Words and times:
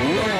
Yeah. 0.00 0.39